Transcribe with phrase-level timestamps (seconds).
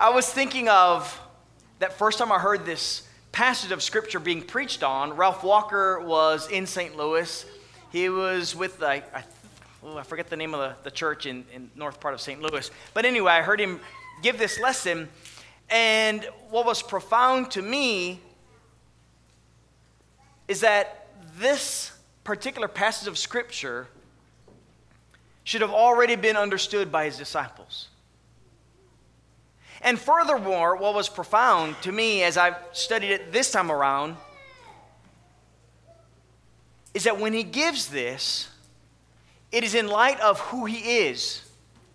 [0.00, 1.20] I was thinking of
[1.78, 5.14] that first time I heard this passage of scripture being preached on.
[5.16, 6.96] Ralph Walker was in St.
[6.96, 7.44] Louis.
[7.90, 9.02] He was with, I,
[9.84, 12.40] oh, I forget the name of the, the church in, in north part of St.
[12.40, 12.70] Louis.
[12.94, 13.80] But anyway, I heard him
[14.22, 15.10] give this lesson.
[15.68, 18.20] And what was profound to me
[20.48, 21.92] is that this
[22.24, 23.88] particular passage of scripture
[25.44, 27.88] should have already been understood by his disciples.
[29.82, 34.16] And furthermore, what was profound to me as I've studied it this time around
[36.94, 38.48] is that when he gives this,
[39.50, 41.42] it is in light of who he is.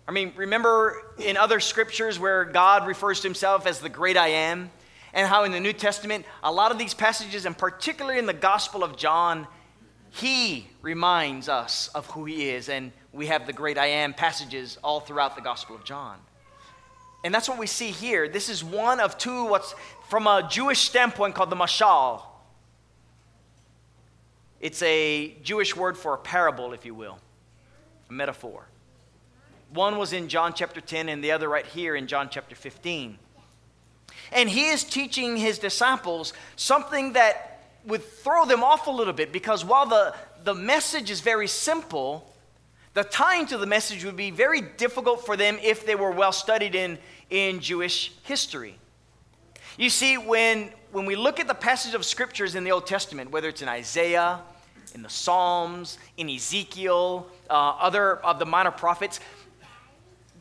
[0.06, 4.28] I mean, remember in other scriptures where God refers to himself as the great I
[4.28, 4.70] am,
[5.14, 8.34] and how in the New Testament, a lot of these passages, and particularly in the
[8.34, 9.46] Gospel of John,
[10.10, 12.68] he reminds us of who he is.
[12.68, 16.18] And we have the great I am passages all throughout the Gospel of John.
[17.24, 18.28] And that's what we see here.
[18.28, 19.74] This is one of two, what's
[20.08, 22.22] from a Jewish standpoint called the mashal.
[24.60, 27.18] It's a Jewish word for a parable, if you will,
[28.08, 28.66] a metaphor.
[29.72, 33.18] One was in John chapter 10, and the other right here in John chapter 15.
[34.32, 39.32] And he is teaching his disciples something that would throw them off a little bit
[39.32, 42.32] because while the, the message is very simple,
[42.94, 46.32] the tying to the message would be very difficult for them if they were well
[46.32, 46.98] studied in,
[47.30, 48.78] in Jewish history.
[49.76, 53.30] You see, when, when we look at the passage of scriptures in the Old Testament,
[53.30, 54.40] whether it's in Isaiah,
[54.94, 59.20] in the Psalms, in Ezekiel, uh, other of the minor prophets,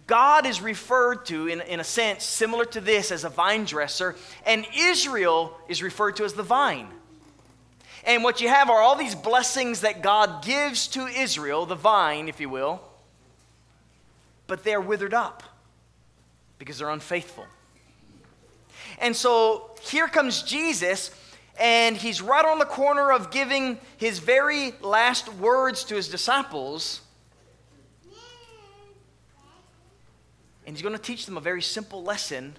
[0.07, 4.15] God is referred to, in, in a sense, similar to this as a vine dresser,
[4.45, 6.87] and Israel is referred to as the vine.
[8.03, 12.29] And what you have are all these blessings that God gives to Israel, the vine,
[12.29, 12.81] if you will,
[14.45, 15.43] but they're withered up
[16.57, 17.45] because they're unfaithful.
[18.99, 21.11] And so here comes Jesus,
[21.59, 27.01] and he's right on the corner of giving his very last words to his disciples.
[30.65, 32.55] And he's going to teach them a very simple lesson,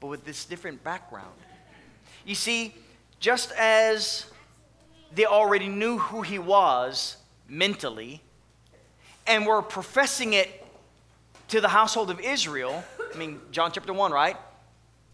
[0.00, 1.34] but with this different background.
[2.24, 2.74] You see,
[3.20, 4.26] just as
[5.14, 7.16] they already knew who he was
[7.48, 8.22] mentally
[9.26, 10.64] and were professing it
[11.48, 14.36] to the household of Israel, I mean, John chapter 1, right?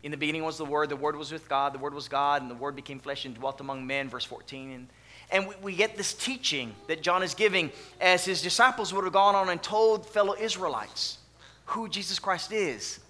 [0.02, 2.42] In the beginning was the Word, the Word was with God, the Word was God,
[2.42, 4.72] and the Word became flesh and dwelt among men, verse 14.
[4.72, 4.88] And,
[5.30, 9.12] and we, we get this teaching that John is giving as his disciples would have
[9.12, 11.18] gone on and told fellow Israelites
[11.66, 13.00] who Jesus Christ is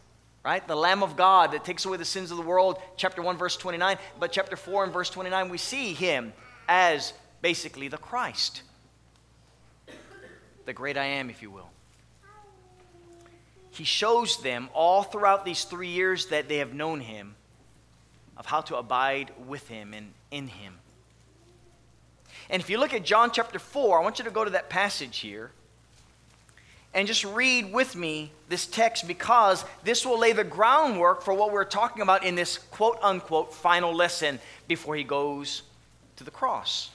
[0.44, 0.66] right?
[0.66, 3.56] The Lamb of God that takes away the sins of the world, chapter 1, verse
[3.56, 3.96] 29.
[4.20, 6.32] But chapter 4 and verse 29, we see him
[6.68, 8.62] as basically the Christ,
[10.66, 11.70] the great I am, if you will.
[13.70, 17.34] He shows them all throughout these three years that they have known him
[18.36, 20.74] of how to abide with him and in him.
[22.50, 24.68] And if you look at John chapter 4, I want you to go to that
[24.68, 25.50] passage here
[26.94, 31.52] and just read with me this text because this will lay the groundwork for what
[31.52, 34.38] we're talking about in this quote unquote final lesson
[34.68, 35.62] before he goes
[36.16, 36.90] to the cross.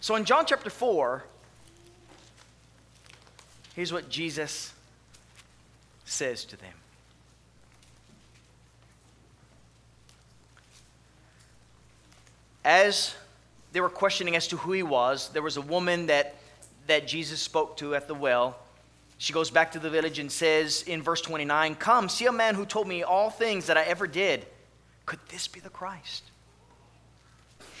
[0.00, 1.24] So in John chapter 4,
[3.76, 4.72] here's what Jesus
[6.04, 6.72] says to them.
[12.64, 13.14] As
[13.72, 16.34] they were questioning as to who he was, there was a woman that,
[16.88, 18.58] that Jesus spoke to at the well
[19.20, 22.54] she goes back to the village and says in verse 29 Come, see a man
[22.54, 24.46] who told me all things that I ever did.
[25.04, 26.22] Could this be the Christ?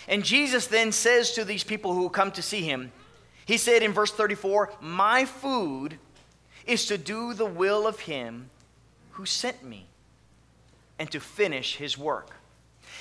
[0.06, 2.92] And Jesus then says to these people who come to see him,
[3.46, 5.96] He said in verse 34 My food
[6.66, 8.50] is to do the will of him
[9.12, 9.86] who sent me
[10.98, 12.32] and to finish his work.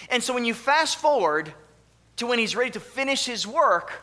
[0.09, 1.53] And so when you fast forward
[2.16, 4.01] to when he's ready to finish his work,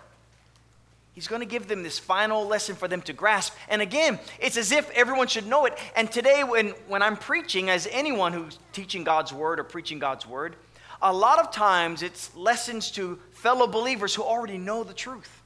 [1.17, 3.55] He's going to give them this final lesson for them to grasp.
[3.71, 5.73] And again, it's as if everyone should know it.
[5.97, 10.27] And today, when, when I'm preaching, as anyone who's teaching God's word or preaching God's
[10.27, 10.57] word,
[11.01, 15.41] a lot of times it's lessons to fellow believers who already know the truth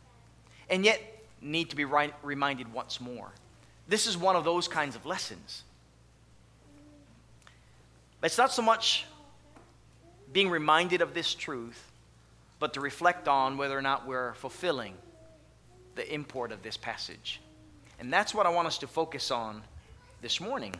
[0.69, 1.01] and yet
[1.41, 3.31] need to be right, reminded once more.
[3.87, 5.63] This is one of those kinds of lessons.
[8.25, 9.07] It's not so much
[10.33, 11.93] being reminded of this truth,
[12.59, 14.95] but to reflect on whether or not we're fulfilling
[15.95, 17.41] the import of this passage.
[17.99, 19.63] And that's what I want us to focus on
[20.23, 20.75] this morning.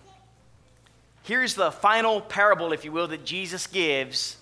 [1.23, 4.37] Here's the final parable, if you will, that Jesus gives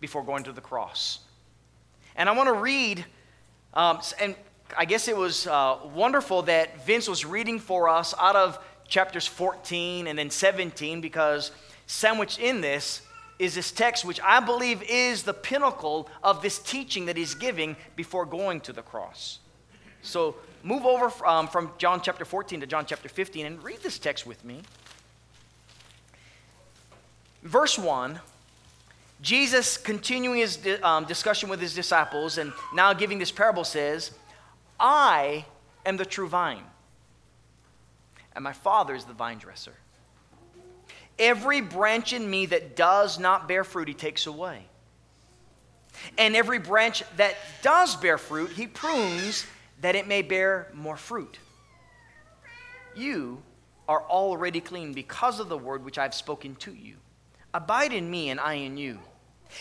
[0.00, 1.18] before going to the cross.
[2.16, 3.04] And I want to read,
[3.74, 4.36] um, and
[4.76, 9.26] I guess it was uh, wonderful that Vince was reading for us out of chapters
[9.26, 11.50] 14 and then 17 because
[11.86, 13.02] sandwiched in this
[13.38, 17.76] is this text, which I believe is the pinnacle of this teaching that he's giving
[17.96, 19.40] before going to the cross.
[20.04, 23.98] So move over um, from John chapter 14 to John chapter 15 and read this
[23.98, 24.60] text with me.
[27.42, 28.20] Verse 1
[29.20, 34.10] Jesus, continuing his um, discussion with his disciples and now giving this parable, says,
[34.78, 35.46] I
[35.86, 36.64] am the true vine,
[38.34, 39.72] and my Father is the vine dresser.
[41.18, 44.66] Every branch in me that does not bear fruit, he takes away.
[46.18, 49.46] And every branch that does bear fruit, he prunes
[49.84, 51.38] that it may bear more fruit.
[52.96, 53.42] You
[53.86, 56.94] are already clean because of the word which I've spoken to you.
[57.52, 58.98] Abide in me, and I in you.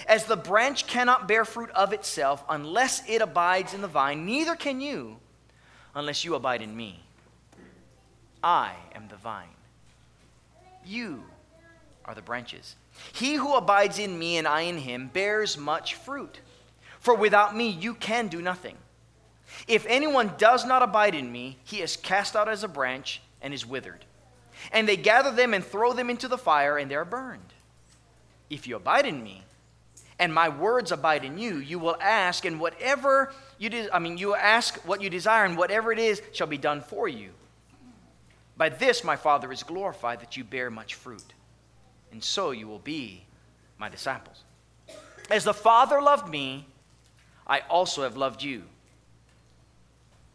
[0.07, 4.55] As the branch cannot bear fruit of itself unless it abides in the vine, neither
[4.55, 5.17] can you
[5.93, 7.03] unless you abide in me.
[8.41, 9.49] I am the vine.
[10.85, 11.25] You
[12.05, 12.77] are the branches.
[13.11, 16.39] He who abides in me and I in him bears much fruit.
[17.01, 18.77] For without me you can do nothing.
[19.67, 23.53] If anyone does not abide in me, he is cast out as a branch and
[23.53, 24.05] is withered.
[24.71, 27.53] And they gather them and throw them into the fire, and they are burned.
[28.49, 29.43] If you abide in me,
[30.19, 34.17] and my words abide in you, you will ask, and whatever you de- I mean,
[34.17, 37.31] you ask what you desire, and whatever it is shall be done for you.
[38.55, 41.33] By this my Father is glorified that you bear much fruit,
[42.11, 43.25] and so you will be
[43.77, 44.43] my disciples.
[45.29, 46.67] As the Father loved me,
[47.47, 48.63] I also have loved you.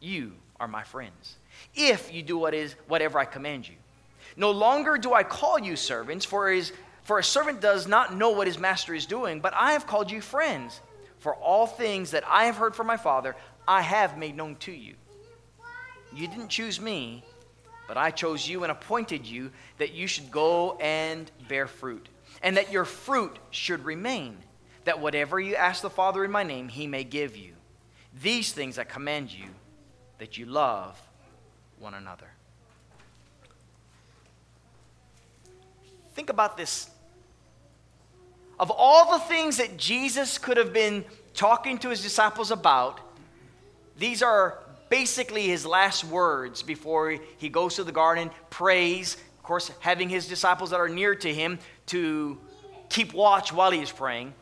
[0.00, 1.36] You are my friends,
[1.74, 3.76] if you do what is, whatever I command you.
[4.36, 8.30] No longer do I call you servants, for is for a servant does not know
[8.30, 10.80] what his master is doing, but I have called you friends.
[11.18, 13.36] For all things that I have heard from my Father,
[13.66, 14.94] I have made known to you.
[16.14, 17.24] You didn't choose me,
[17.86, 22.08] but I chose you and appointed you that you should go and bear fruit,
[22.42, 24.38] and that your fruit should remain,
[24.84, 27.52] that whatever you ask the Father in my name, he may give you.
[28.22, 29.46] These things I command you,
[30.20, 31.00] that you love
[31.78, 32.26] one another.
[36.14, 36.90] Think about this.
[38.58, 43.00] Of all the things that Jesus could have been talking to his disciples about,
[43.98, 44.58] these are
[44.90, 50.28] basically his last words before he goes to the garden, prays, of course, having his
[50.28, 52.36] disciples that are near to him to
[52.90, 54.34] keep watch while he is praying.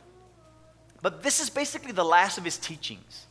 [1.02, 3.27] But this is basically the last of his teachings.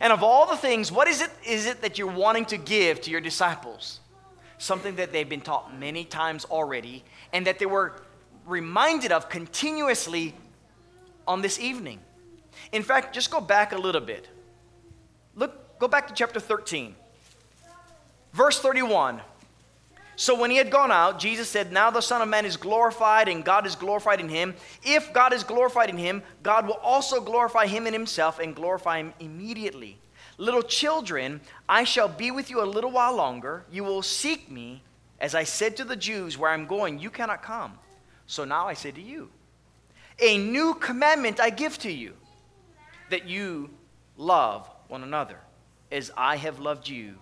[0.00, 3.00] And of all the things, what is it, is it that you're wanting to give
[3.02, 4.00] to your disciples?
[4.58, 8.02] something that they've been taught many times already and that they were
[8.44, 10.34] reminded of continuously
[11.26, 12.00] on this evening.
[12.72, 14.28] In fact, just go back a little bit.
[15.34, 16.94] Look, go back to chapter 13.
[18.32, 19.20] Verse 31.
[20.20, 23.28] So when he had gone out, Jesus said, Now the Son of Man is glorified,
[23.28, 24.56] and God is glorified in him.
[24.82, 28.98] If God is glorified in him, God will also glorify him in himself and glorify
[28.98, 29.96] him immediately.
[30.36, 33.64] Little children, I shall be with you a little while longer.
[33.70, 34.82] You will seek me.
[35.20, 37.78] As I said to the Jews, where I'm going, you cannot come.
[38.26, 39.30] So now I say to you,
[40.18, 42.14] a new commandment I give to you,
[43.10, 43.70] that you
[44.16, 45.38] love one another,
[45.92, 47.14] as I have loved you,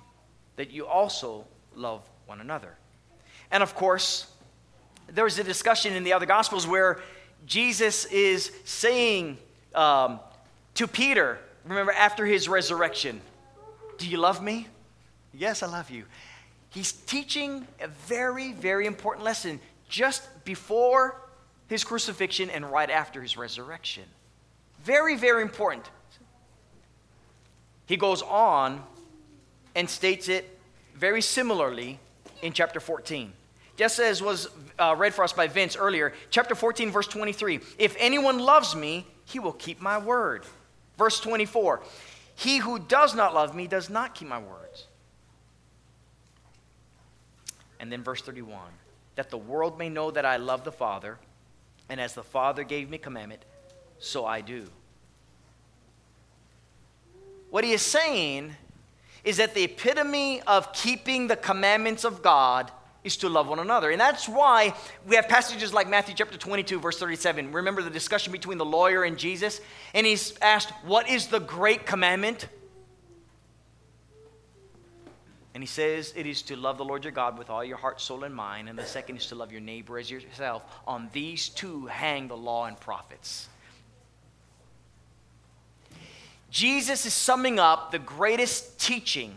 [0.56, 2.78] that you also love one another.
[3.50, 4.26] And of course,
[5.08, 7.00] there's a discussion in the other Gospels where
[7.46, 9.38] Jesus is saying
[9.74, 10.20] um,
[10.74, 13.20] to Peter, Remember, after his resurrection,
[13.98, 14.68] do you love me?
[15.34, 16.04] Yes, I love you.
[16.70, 21.20] He's teaching a very, very important lesson just before
[21.68, 24.04] his crucifixion and right after his resurrection.
[24.84, 25.90] Very, very important.
[27.86, 28.82] He goes on
[29.74, 30.58] and states it
[30.94, 31.98] very similarly
[32.42, 33.32] in chapter 14.
[33.76, 37.94] Just as was uh, read for us by Vince earlier, chapter 14, verse 23 If
[37.98, 40.46] anyone loves me, he will keep my word
[40.96, 41.82] Verse 24
[42.34, 44.86] He who does not love me does not keep my words.
[47.78, 48.58] And then verse 31
[49.16, 51.18] That the world may know that I love the Father,
[51.88, 53.42] and as the Father gave me commandment,
[53.98, 54.66] so I do.
[57.50, 58.54] What he is saying
[59.26, 62.70] is that the epitome of keeping the commandments of God
[63.02, 63.90] is to love one another.
[63.90, 64.72] And that's why
[65.04, 67.50] we have passages like Matthew chapter 22, verse 37.
[67.50, 69.60] Remember the discussion between the lawyer and Jesus?
[69.94, 72.46] And he's asked, What is the great commandment?
[75.54, 78.00] And he says, It is to love the Lord your God with all your heart,
[78.00, 78.68] soul, and mind.
[78.68, 80.62] And the second is to love your neighbor as yourself.
[80.86, 83.48] On these two hang the law and prophets.
[86.56, 89.36] Jesus is summing up the greatest teaching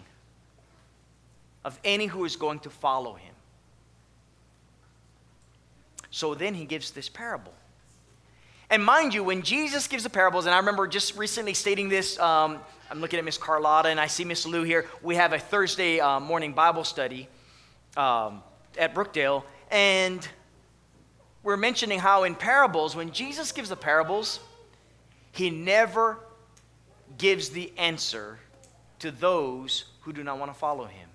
[1.65, 3.33] of any who is going to follow him.
[6.11, 7.51] So then he gives this parable.
[8.69, 12.17] And mind you, when Jesus gives the parables, and I remember just recently stating this,
[12.19, 12.57] um,
[12.89, 14.85] I'm looking at Miss Carlotta and I see Miss Lou here.
[15.03, 17.27] We have a Thursday uh, morning Bible study
[17.97, 18.41] um,
[18.77, 20.25] at Brookdale, and
[21.43, 24.39] we're mentioning how in parables, when Jesus gives the parables,
[25.33, 26.19] he never
[27.17, 28.39] gives the answer
[28.99, 31.09] to those who do not want to follow him.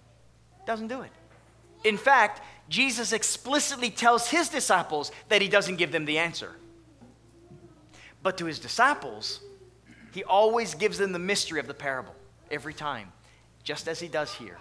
[0.66, 1.10] Doesn't do it.
[1.84, 6.50] In fact, Jesus explicitly tells his disciples that he doesn't give them the answer.
[8.22, 9.40] But to his disciples,
[10.12, 12.14] he always gives them the mystery of the parable
[12.50, 13.12] every time,
[13.62, 14.56] just as he does here.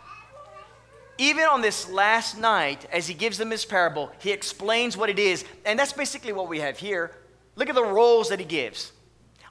[1.17, 5.19] Even on this last night, as he gives them his parable, he explains what it
[5.19, 5.45] is.
[5.63, 7.11] And that's basically what we have here.
[7.55, 8.91] Look at the roles that he gives.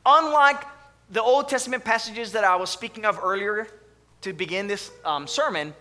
[0.04, 0.64] Unlike
[1.12, 3.68] the Old Testament passages that I was speaking of earlier
[4.22, 5.74] to begin this um, sermon,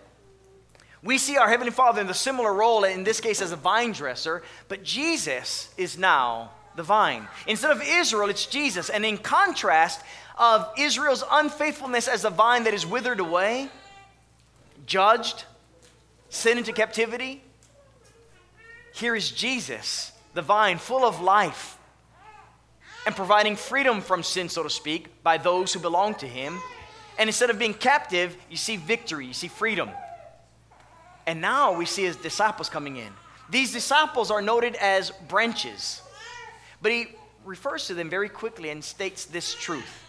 [1.02, 3.92] we see our Heavenly Father in the similar role, in this case as a vine
[3.92, 7.26] dresser, but Jesus is now the vine.
[7.46, 8.90] Instead of Israel, it's Jesus.
[8.90, 10.02] And in contrast
[10.36, 13.68] of Israel's unfaithfulness as a vine that is withered away,
[14.84, 15.44] judged,
[16.28, 17.42] sent into captivity,
[18.94, 21.78] here is Jesus, the vine, full of life
[23.06, 26.60] and providing freedom from sin, so to speak, by those who belong to him.
[27.18, 29.90] And instead of being captive, you see victory, you see freedom.
[31.26, 33.12] And now we see his disciples coming in.
[33.50, 36.00] These disciples are noted as branches,
[36.80, 37.08] but he
[37.44, 40.04] refers to them very quickly and states this truth.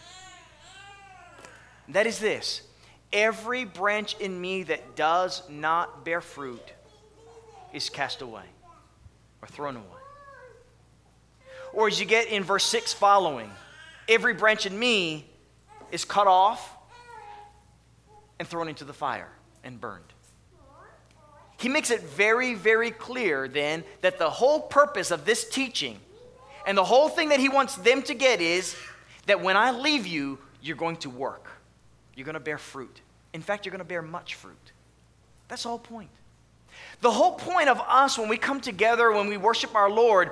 [1.90, 2.62] That is this
[3.12, 6.74] every branch in me that does not bear fruit
[7.74, 8.46] is cast away
[9.42, 10.03] or thrown away.
[11.74, 13.50] Or as you get in verse 6 following,
[14.08, 15.26] every branch in me
[15.92, 16.78] is cut off
[18.40, 19.30] and thrown into the fire
[19.64, 20.04] and burned.
[21.58, 26.00] He makes it very, very clear then that the whole purpose of this teaching
[26.66, 28.76] and the whole thing that he wants them to get is
[29.26, 31.48] that when I leave you, you're going to work.
[32.16, 33.02] You're going to bear fruit.
[33.34, 34.72] In fact, you're going to bear much fruit.
[35.48, 36.10] That's the whole point.
[37.02, 40.32] The whole point of us when we come together, when we worship our Lord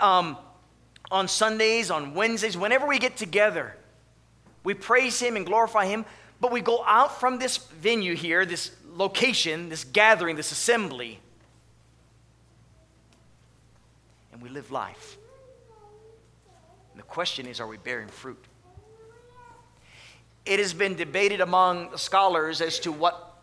[0.00, 0.36] um,
[1.10, 3.76] on Sundays, on Wednesdays, whenever we get together,
[4.62, 6.04] we praise Him and glorify Him,
[6.40, 11.20] but we go out from this venue here, this location, this gathering, this assembly,
[14.32, 15.16] and we live life.
[16.92, 18.42] And the question is are we bearing fruit?
[20.46, 23.34] It has been debated among scholars as to what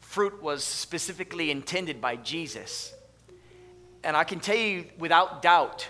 [0.00, 2.92] fruit was specifically intended by Jesus.
[4.02, 5.88] And I can tell you without doubt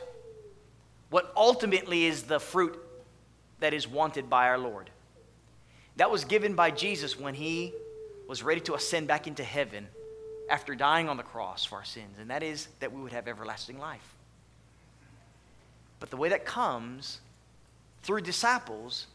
[1.11, 2.79] what ultimately is the fruit
[3.61, 4.91] that is wanted by our Lord.
[5.97, 7.73] That was given by Jesus when he
[8.29, 9.89] was ready to ascend back into heaven
[10.49, 13.29] after dying on the cross for our sins, and that is that we would have
[13.29, 14.15] everlasting life.
[16.01, 17.21] But the way that comes
[18.03, 19.07] through disciples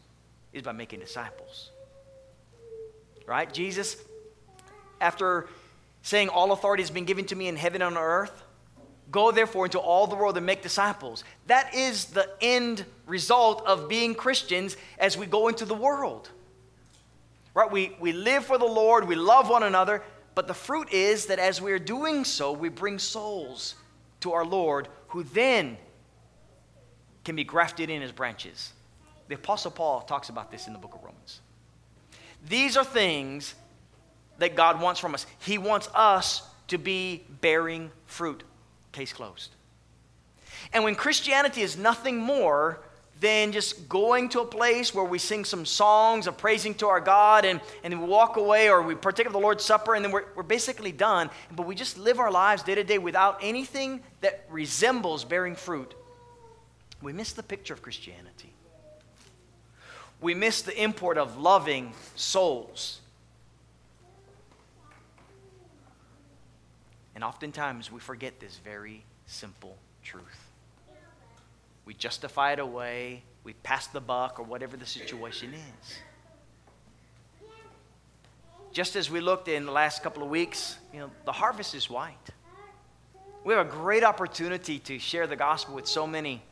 [0.52, 1.70] is by making disciples.
[3.26, 3.52] Right?
[3.52, 3.96] Jesus,
[5.00, 5.48] after
[6.02, 8.43] saying, All authority has been given to me in heaven and on earth,
[9.10, 11.24] go therefore into all the world and make disciples.
[11.46, 16.30] That is the end result of being Christians as we go into the world.
[17.54, 17.70] Right?
[17.70, 20.02] We, we live for the Lord, we love one another,
[20.34, 23.76] but the fruit is that as we are doing so, we bring souls
[24.20, 25.76] to our Lord who then
[27.24, 28.72] can be grafted in as branches.
[29.28, 31.40] The Apostle Paul talks about this in the book of Romans.
[32.46, 33.54] These are things
[34.38, 35.26] that God wants from us.
[35.38, 38.42] He wants us to be bearing fruit.
[38.94, 39.50] Case closed.
[40.72, 42.78] And when Christianity is nothing more
[43.18, 47.00] than just going to a place where we sing some songs of praising to our
[47.00, 50.12] God and, and we walk away or we partake of the Lord's Supper and then
[50.12, 51.28] we're, we're basically done.
[51.56, 55.92] But we just live our lives day to day without anything that resembles bearing fruit.
[57.02, 58.52] We miss the picture of Christianity.
[60.20, 63.00] We miss the import of loving souls.
[67.14, 70.50] And oftentimes we forget this very simple truth.
[71.84, 73.22] We justify it away.
[73.44, 75.98] We pass the buck or whatever the situation is.
[78.74, 81.88] just as we looked in the last couple of weeks, you know, the harvest is
[81.88, 82.28] white.
[83.44, 86.42] We have a great opportunity to share the gospel with so many,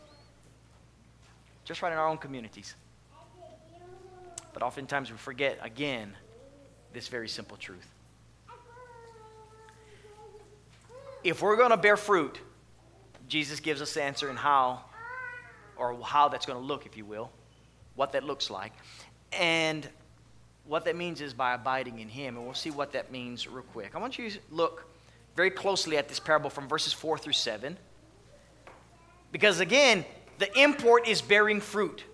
[1.64, 2.76] just right in our own communities.
[4.54, 6.14] But oftentimes we forget, again,
[6.92, 7.88] this very simple truth.
[11.24, 12.40] If we're going to bear fruit,
[13.28, 14.84] Jesus gives us the answer in how,
[15.76, 17.30] or how that's going to look, if you will,
[17.94, 18.72] what that looks like.
[19.32, 19.88] And
[20.66, 22.36] what that means is by abiding in Him.
[22.36, 23.94] And we'll see what that means real quick.
[23.94, 24.86] I want you to look
[25.36, 27.76] very closely at this parable from verses 4 through 7.
[29.30, 30.04] Because again,
[30.38, 32.04] the import is bearing fruit.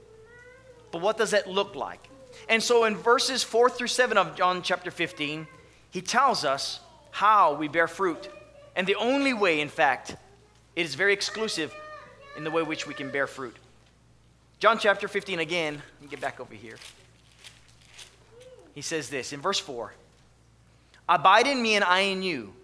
[0.92, 2.08] But what does that look like?
[2.48, 5.46] And so in verses 4 through 7 of John chapter 15,
[5.90, 8.28] he tells us how we bear fruit.
[8.78, 10.14] And the only way, in fact,
[10.76, 11.74] it is very exclusive
[12.36, 13.56] in the way which we can bear fruit.
[14.60, 16.76] John chapter 15 again, let me get back over here.
[18.76, 19.92] He says this in verse 4
[21.08, 22.54] Abide in me and I in you.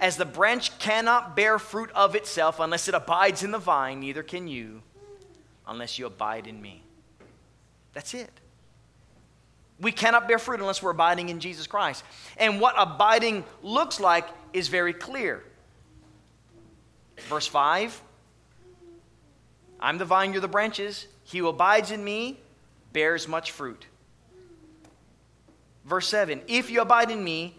[0.00, 4.24] As the branch cannot bear fruit of itself unless it abides in the vine, neither
[4.24, 4.82] can you
[5.68, 6.82] unless you abide in me.
[7.92, 8.32] That's it.
[9.78, 12.02] We cannot bear fruit unless we're abiding in Jesus Christ.
[12.36, 15.44] And what abiding looks like is very clear.
[17.28, 18.00] Verse 5
[19.80, 21.08] I'm the vine, you're the branches.
[21.24, 22.38] He who abides in me
[22.92, 23.86] bears much fruit.
[25.84, 27.56] Verse 7 If you abide in me,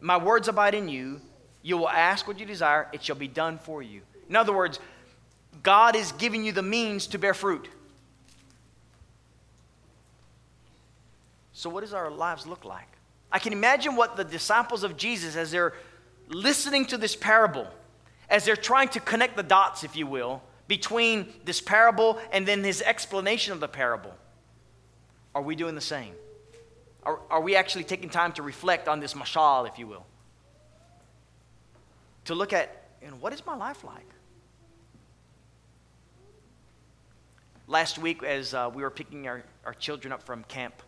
[0.00, 1.20] my words abide in you,
[1.62, 4.02] you will ask what you desire, it shall be done for you.
[4.28, 4.78] In other words,
[5.62, 7.68] God is giving you the means to bear fruit.
[11.52, 12.86] So, what does our lives look like?
[13.32, 15.74] I can imagine what the disciples of Jesus, as they're
[16.28, 17.66] listening to this parable,
[18.30, 22.62] as they're trying to connect the dots, if you will, between this parable and then
[22.62, 24.14] his explanation of the parable,
[25.34, 26.14] are we doing the same?
[27.04, 30.04] Are, are we actually taking time to reflect on this mashal, if you will?
[32.26, 34.06] To look at, you know, what is my life like?
[37.66, 40.82] Last week, as uh, we were picking our, our children up from camp,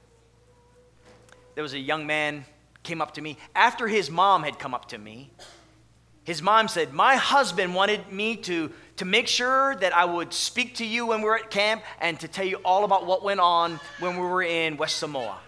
[1.54, 2.44] there was a young man
[2.82, 5.30] came up to me after his mom had come up to me.
[6.30, 10.76] His mom said, My husband wanted me to, to make sure that I would speak
[10.76, 13.40] to you when we were at camp and to tell you all about what went
[13.40, 15.40] on when we were in West Samoa.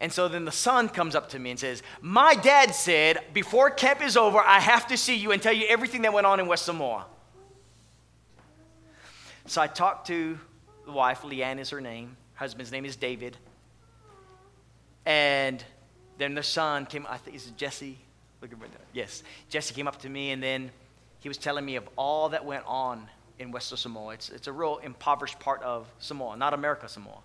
[0.00, 3.70] And so then the son comes up to me and says, My dad said, before
[3.70, 6.40] camp is over, I have to see you and tell you everything that went on
[6.40, 7.06] in West Samoa.
[9.46, 10.40] So I talked to
[10.86, 13.36] the wife, Leanne is her name husband's name is David.
[15.06, 15.64] And
[16.18, 17.98] then the son came, I think it's Jesse.
[18.40, 18.66] Look at me.
[18.92, 20.70] Yes, Jesse came up to me and then
[21.20, 24.14] he was telling me of all that went on in Western Samoa.
[24.14, 27.18] It's, it's a real impoverished part of Samoa, not America, Samoa.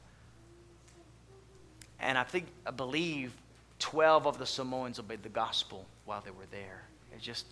[2.00, 3.34] And I think, I believe
[3.80, 6.84] 12 of the Samoans obeyed the gospel while they were there.
[7.14, 7.46] It's just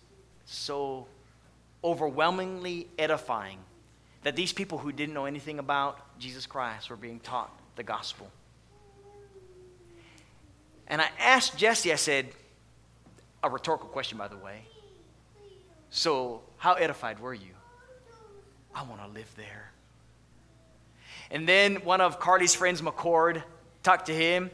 [0.44, 1.06] so
[1.82, 3.58] overwhelmingly edifying
[4.22, 8.30] that these people who didn't know anything about Jesus Christ were being taught the gospel.
[10.88, 12.28] And I asked Jesse, I said,
[13.42, 14.62] a rhetorical question, by the way.
[15.90, 17.52] So, how edified were you?
[18.74, 19.70] I want to live there.
[21.30, 23.42] And then one of Carly's friends, McCord,
[23.82, 24.50] talked to him.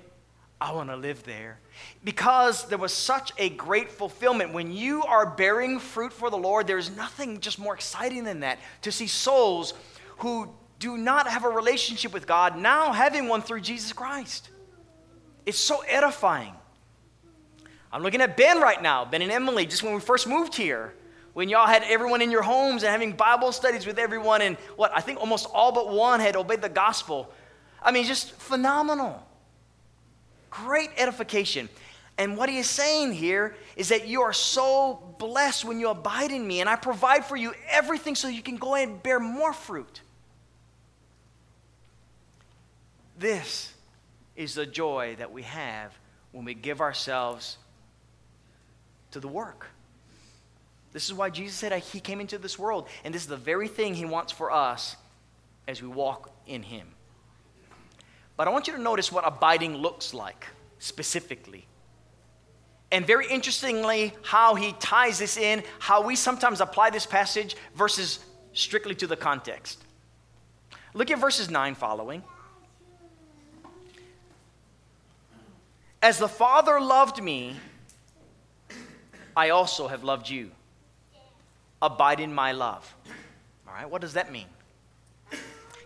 [0.61, 1.59] I want to live there.
[2.05, 4.53] Because there was such a great fulfillment.
[4.53, 8.59] When you are bearing fruit for the Lord, there's nothing just more exciting than that.
[8.83, 9.75] To see souls
[10.19, 14.49] who do not have a relationship with God now having one through Jesus Christ.
[15.45, 16.55] It's so edifying.
[17.93, 20.95] I'm looking at Ben right now, Ben and Emily, just when we first moved here,
[21.35, 24.93] when y'all had everyone in your homes and having Bible studies with everyone, and what
[24.95, 27.31] I think almost all but one had obeyed the gospel.
[27.83, 29.27] I mean, just phenomenal.
[30.51, 31.69] Great edification.
[32.19, 36.31] And what he is saying here is that you are so blessed when you abide
[36.31, 39.53] in me, and I provide for you everything so you can go and bear more
[39.53, 40.03] fruit.
[43.19, 43.73] This
[44.37, 45.93] is the joy that we have
[46.33, 47.59] when we give ourselves
[49.11, 49.67] to the work.
[50.93, 53.69] This is why Jesus said he came into this world, and this is the very
[53.69, 54.97] thing he wants for us
[55.67, 56.87] as we walk in him.
[58.37, 60.47] But I want you to notice what abiding looks like
[60.79, 61.67] specifically.
[62.91, 68.19] And very interestingly, how he ties this in, how we sometimes apply this passage versus
[68.53, 69.83] strictly to the context.
[70.93, 72.23] Look at verses 9 following.
[76.03, 77.57] As the Father loved me,
[79.37, 80.51] I also have loved you.
[81.81, 82.93] Abide in my love.
[83.67, 84.47] All right, what does that mean?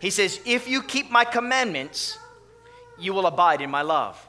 [0.00, 2.18] He says, If you keep my commandments,
[2.98, 4.26] you will abide in my love.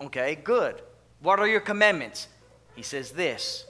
[0.00, 0.82] Okay, good.
[1.20, 2.26] What are your commandments?
[2.74, 3.64] He says this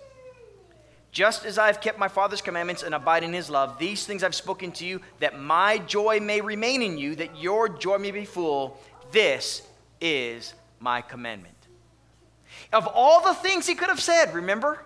[1.12, 4.24] Just as I have kept my Father's commandments and abide in his love, these things
[4.24, 8.10] I've spoken to you, that my joy may remain in you, that your joy may
[8.10, 8.80] be full.
[9.12, 9.62] This
[10.00, 11.54] is my commandment.
[12.72, 14.82] Of all the things he could have said, remember?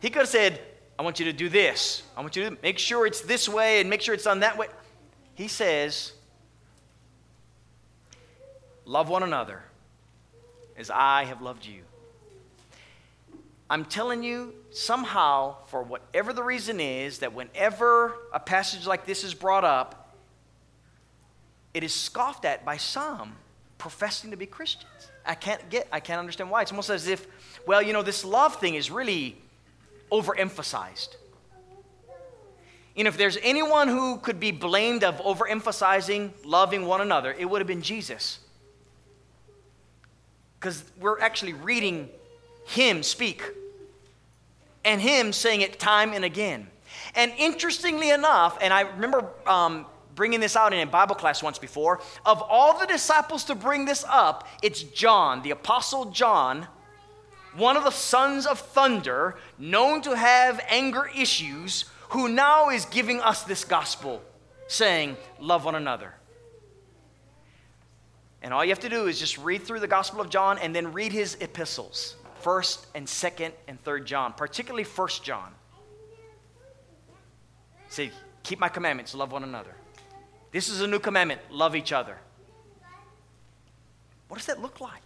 [0.00, 0.60] He could have said,
[0.98, 2.02] I want you to do this.
[2.16, 4.58] I want you to make sure it's this way and make sure it's done that
[4.58, 4.66] way.
[5.34, 6.12] He says,
[8.84, 9.62] Love one another
[10.76, 11.82] as I have loved you.
[13.68, 19.22] I'm telling you, somehow, for whatever the reason is, that whenever a passage like this
[19.22, 20.16] is brought up,
[21.72, 23.36] it is scoffed at by some
[23.78, 25.09] professing to be Christians.
[25.26, 26.62] I can't get, I can't understand why.
[26.62, 27.26] It's almost as if,
[27.66, 29.36] well, you know, this love thing is really
[30.10, 31.16] overemphasized.
[32.96, 37.60] And if there's anyone who could be blamed of overemphasizing loving one another, it would
[37.60, 38.40] have been Jesus
[40.58, 42.10] because we're actually reading
[42.66, 43.42] him speak
[44.84, 46.68] and him saying it time and again.
[47.14, 49.86] And interestingly enough, and I remember um,
[50.20, 53.86] bringing this out in a Bible class once before, of all the disciples to bring
[53.86, 56.66] this up, it's John, the Apostle John,
[57.54, 63.18] one of the sons of thunder, known to have anger issues, who now is giving
[63.20, 64.20] us this gospel,
[64.68, 66.12] saying, Love one another.
[68.42, 70.76] And all you have to do is just read through the Gospel of John and
[70.76, 75.50] then read his epistles, 1st and 2nd and 3rd John, particularly 1st John.
[77.88, 78.10] Say,
[78.42, 79.74] keep my commandments, love one another.
[80.52, 82.16] This is a new commandment, love each other.
[84.28, 85.02] What does that look like?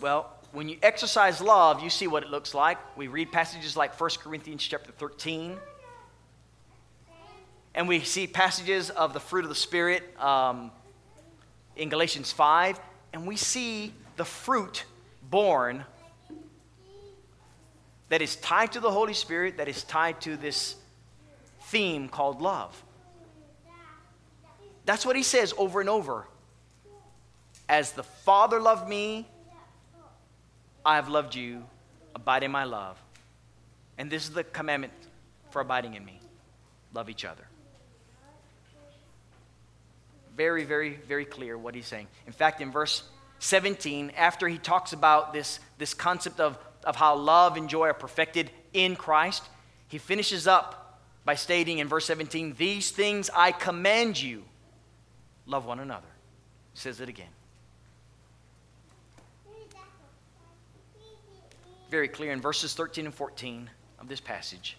[0.00, 2.78] Well, when you exercise love, you see what it looks like.
[2.96, 5.56] We read passages like 1 Corinthians chapter 13,
[7.74, 10.70] and we see passages of the fruit of the Spirit um,
[11.76, 12.78] in Galatians 5,
[13.12, 14.84] and we see the fruit
[15.30, 15.84] born
[18.08, 20.76] that is tied to the Holy Spirit, that is tied to this
[21.68, 22.82] theme called love.
[24.84, 26.26] That's what he says over and over.
[27.68, 29.26] As the Father loved me,
[30.84, 31.64] I have loved you.
[32.14, 32.98] Abide in my love.
[33.96, 34.92] And this is the commandment
[35.50, 36.20] for abiding in me
[36.92, 37.44] love each other
[40.36, 42.08] very, very, very clear what he's saying.
[42.26, 43.02] In fact, in verse
[43.38, 47.94] 17, after he talks about this, this concept of, of how love and joy are
[47.94, 49.42] perfected in Christ,
[49.88, 50.83] he finishes up
[51.24, 54.44] by stating in verse 17, These things I command you,
[55.46, 56.06] love one another.
[56.72, 57.26] He says it again.
[61.90, 64.76] Very clear in verses 13 and 14 of this passage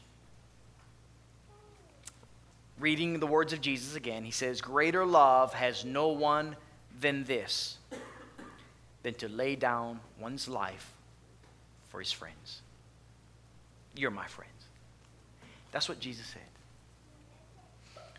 [2.80, 6.56] reading the words of Jesus again, he says, Greater love has no one
[7.00, 7.78] than this,
[9.04, 10.94] than to lay down one's life
[11.90, 12.62] for his friends.
[13.96, 14.52] You're my friends.
[15.76, 16.42] That's what Jesus said.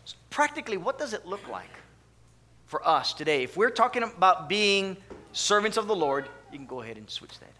[0.05, 1.71] So practically, what does it look like
[2.67, 3.41] for us today?
[3.41, 4.95] If we're talking about being
[5.33, 7.51] servants of the Lord, you can go ahead and switch that.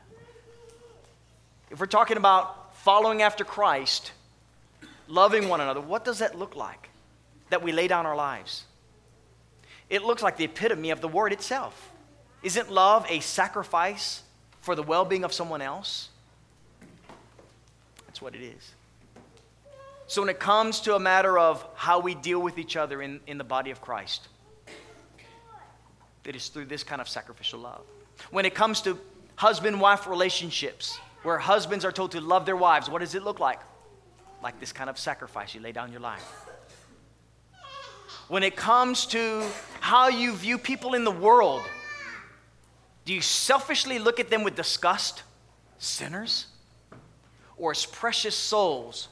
[1.72, 4.12] If we're talking about following after Christ,
[5.08, 6.90] loving one another, what does that look like?
[7.50, 8.66] That we lay down our lives.
[9.90, 11.92] It looks like the epitome of the word itself.
[12.44, 14.22] Isn't love a sacrifice
[14.62, 16.10] for the well being of someone else?
[18.06, 18.76] That's what it is.
[20.08, 23.20] So, when it comes to a matter of how we deal with each other in,
[23.28, 24.28] in the body of Christ,
[26.26, 27.82] it is through this kind of sacrificial love.
[28.32, 29.00] When it comes to
[29.36, 33.40] husband wife relationships, where husbands are told to love their wives, what does it look
[33.40, 33.60] like?
[34.42, 35.54] like this kind of sacrifice.
[35.54, 36.24] You lay down your life.
[38.28, 39.46] When it comes to
[39.80, 41.64] how you view people in the world,
[43.06, 45.24] do you selfishly look at them with disgust?
[45.80, 46.48] Sinners?
[47.58, 49.08] Or as precious souls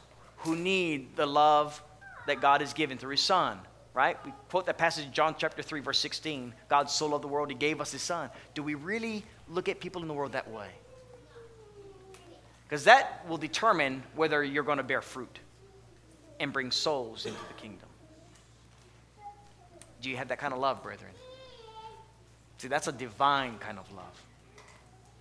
[0.45, 1.81] who need the love
[2.27, 3.59] that God has given through His Son?
[3.93, 4.17] Right?
[4.25, 6.53] We quote that passage, John chapter 3, verse 16.
[6.69, 8.29] God so loved the world, He gave us His Son.
[8.53, 10.67] Do we really look at people in the world that way?
[12.67, 15.39] Because that will determine whether you're going to bear fruit
[16.39, 17.87] and bring souls into the kingdom.
[20.01, 21.11] Do you have that kind of love, brethren?
[22.57, 24.23] See, that's a divine kind of love.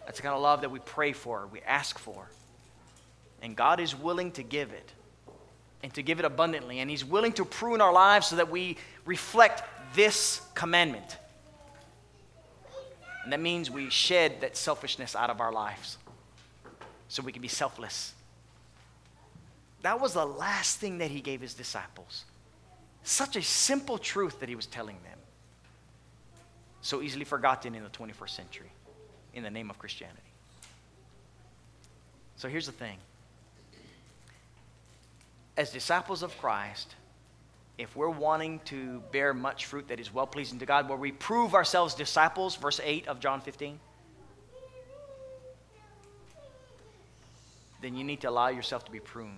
[0.05, 2.29] That's the kind of love that we pray for, we ask for.
[3.43, 4.93] And God is willing to give it
[5.85, 6.81] and to give it abundantly.
[6.81, 9.63] And He's willing to prune our lives so that we reflect
[9.95, 11.19] this commandment.
[13.23, 15.99] And that means we shed that selfishness out of our lives
[17.09, 18.15] so we can be selfless.
[19.83, 22.25] That was the last thing that he gave his disciples.
[23.03, 25.19] Such a simple truth that he was telling them.
[26.81, 28.73] So easily forgotten in the 21st century
[29.35, 30.21] in the name of Christianity.
[32.37, 32.97] So here's the thing
[35.57, 36.95] as disciples of Christ,
[37.79, 41.13] if we're wanting to bear much fruit that is well pleasing to God, where we
[41.13, 43.79] prove ourselves disciples, verse 8 of John 15,
[47.83, 49.31] then you need to allow yourself to be pruned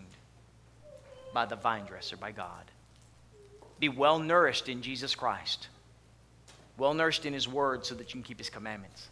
[1.35, 2.71] by the vine dresser, by God.
[3.79, 5.69] Be well nourished in Jesus Christ,
[6.79, 9.09] well nourished in His Word so that you can keep His commandments.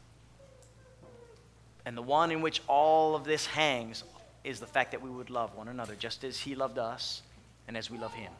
[1.84, 4.04] And the one in which all of this hangs
[4.44, 7.22] is the fact that we would love one another just as He loved us
[7.66, 8.30] and as we love Him.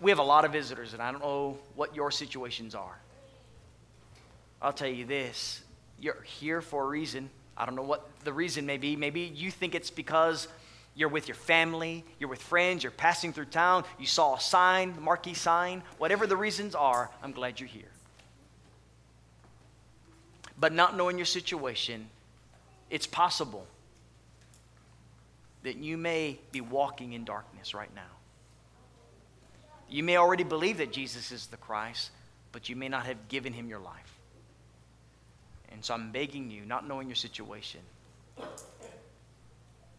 [0.00, 2.98] We have a lot of visitors, and I don't know what your situations are.
[4.60, 5.62] I'll tell you this
[6.00, 7.30] you're here for a reason.
[7.56, 8.94] I don't know what the reason may be.
[8.94, 10.46] Maybe you think it's because
[10.94, 14.94] you're with your family, you're with friends, you're passing through town, you saw a sign,
[14.94, 15.82] the marquee sign.
[15.98, 17.90] Whatever the reasons are, I'm glad you're here.
[20.60, 22.08] But not knowing your situation,
[22.90, 23.66] it's possible
[25.62, 28.02] that you may be walking in darkness right now.
[29.88, 32.10] You may already believe that Jesus is the Christ,
[32.52, 34.18] but you may not have given him your life.
[35.70, 37.80] And so I'm begging you, not knowing your situation,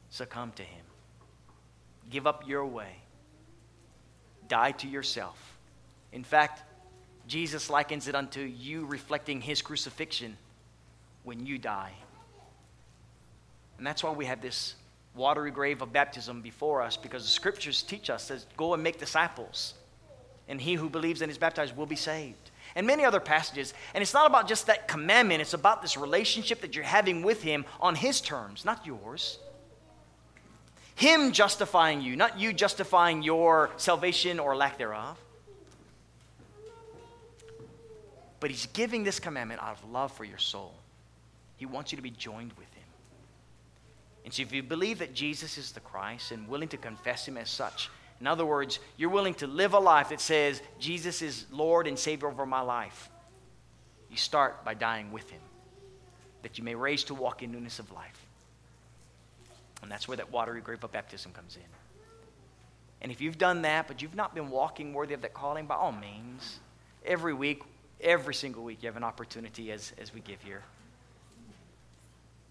[0.10, 0.86] succumb to him.
[2.10, 2.96] Give up your way.
[4.48, 5.58] Die to yourself.
[6.12, 6.64] In fact,
[7.28, 10.36] Jesus likens it unto you reflecting his crucifixion
[11.30, 11.92] when you die.
[13.78, 14.74] And that's why we have this
[15.14, 18.98] watery grave of baptism before us because the scriptures teach us that go and make
[18.98, 19.76] disciples
[20.48, 22.50] and he who believes and is baptized will be saved.
[22.76, 26.62] And many other passages and it's not about just that commandment it's about this relationship
[26.62, 29.38] that you're having with him on his terms not yours.
[30.96, 35.16] Him justifying you not you justifying your salvation or lack thereof.
[38.40, 40.74] But he's giving this commandment out of love for your soul
[41.60, 42.84] he wants you to be joined with him.
[44.24, 47.36] And so, if you believe that Jesus is the Christ and willing to confess him
[47.36, 47.90] as such,
[48.22, 52.00] in other words, you're willing to live a life that says, Jesus is Lord and
[52.00, 53.10] Savior over my life,
[54.10, 55.42] you start by dying with him,
[56.44, 58.26] that you may raise to walk in newness of life.
[59.82, 61.62] And that's where that watery grave of baptism comes in.
[63.02, 65.76] And if you've done that, but you've not been walking worthy of that calling, by
[65.76, 66.60] all means,
[67.06, 67.64] every week,
[68.00, 70.64] every single week, you have an opportunity as, as we give here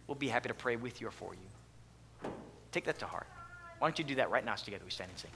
[0.08, 2.30] we'll be happy to pray with you or for you.
[2.72, 3.28] Take that to heart.
[3.78, 5.30] Why don't you do that right now as together we stand and sing?